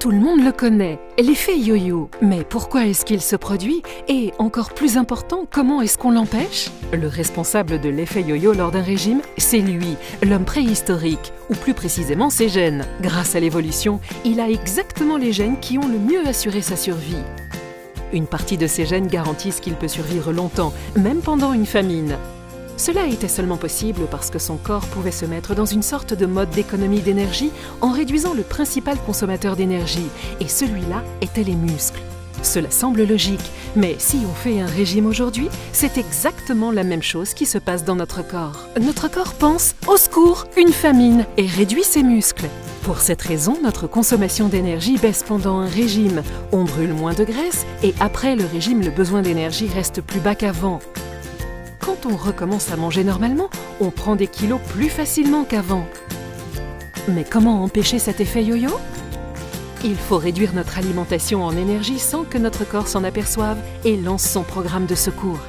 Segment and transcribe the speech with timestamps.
[0.00, 2.10] Tout le monde le connaît, l'effet yo-yo.
[2.20, 3.82] Mais pourquoi est-ce qu'il se produit?
[4.08, 6.70] Et encore plus important, comment est-ce qu'on l'empêche?
[6.92, 12.30] Le responsable de l'effet yo-yo lors d'un régime, c'est lui, l'homme préhistorique, ou plus précisément
[12.30, 12.84] ses gènes.
[13.00, 17.22] Grâce à l'évolution, il a exactement les gènes qui ont le mieux assuré sa survie.
[18.12, 22.16] Une partie de ces gènes garantissent qu'il peut survivre longtemps, même pendant une famine.
[22.84, 26.26] Cela était seulement possible parce que son corps pouvait se mettre dans une sorte de
[26.26, 30.08] mode d'économie d'énergie en réduisant le principal consommateur d'énergie,
[30.40, 32.02] et celui-là était les muscles.
[32.42, 37.34] Cela semble logique, mais si on fait un régime aujourd'hui, c'est exactement la même chose
[37.34, 38.66] qui se passe dans notre corps.
[38.80, 42.48] Notre corps pense au secours, une famine, et réduit ses muscles.
[42.82, 46.24] Pour cette raison, notre consommation d'énergie baisse pendant un régime.
[46.50, 50.34] On brûle moins de graisse et après le régime, le besoin d'énergie reste plus bas
[50.34, 50.80] qu'avant.
[51.82, 53.50] Quand on recommence à manger normalement,
[53.80, 55.84] on prend des kilos plus facilement qu'avant.
[57.08, 58.70] Mais comment empêcher cet effet yo-yo?
[59.82, 64.22] Il faut réduire notre alimentation en énergie sans que notre corps s'en aperçoive et lance
[64.22, 65.40] son programme de secours.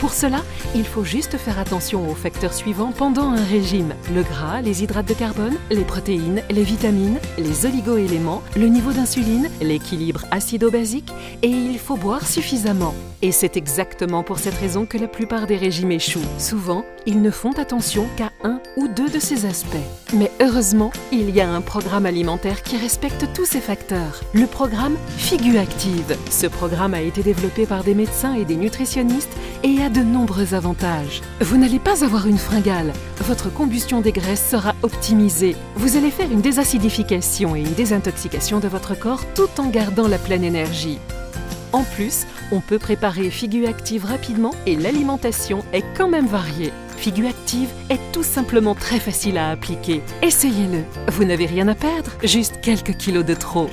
[0.00, 0.42] Pour cela,
[0.74, 3.92] il faut juste faire attention aux facteurs suivants pendant un régime.
[4.14, 9.50] Le gras, les hydrates de carbone, les protéines, les vitamines, les oligo-éléments, le niveau d'insuline,
[9.60, 11.12] l'équilibre acido-basique
[11.42, 12.94] et il faut boire suffisamment.
[13.22, 16.20] Et c'est exactement pour cette raison que la plupart des régimes échouent.
[16.38, 19.76] Souvent, ils ne font attention qu'à un ou deux de ces aspects.
[20.14, 24.22] Mais heureusement, il y a un programme alimentaire qui respecte tous ces facteurs.
[24.32, 26.16] Le programme Figu Active.
[26.30, 30.54] Ce programme a été développé par des médecins et des nutritionnistes et a de nombreux
[30.54, 31.20] avantages.
[31.40, 32.92] Vous n'allez pas avoir une fringale.
[33.18, 35.56] Votre combustion des graisses sera optimisée.
[35.76, 40.18] Vous allez faire une désacidification et une désintoxication de votre corps tout en gardant la
[40.18, 40.98] pleine énergie.
[41.72, 46.72] En plus, on peut préparer Figu Active rapidement et l'alimentation est quand même variée.
[46.96, 50.02] Figu Active est tout simplement très facile à appliquer.
[50.22, 50.84] Essayez-le.
[51.12, 53.70] Vous n'avez rien à perdre, juste quelques kilos de trop.